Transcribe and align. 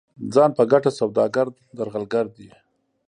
ځان 0.33 0.49
په 0.57 0.63
ګټه 0.71 0.91
سوداګر 0.99 1.47
درغلګر 1.77 2.25
دي. 2.35 2.49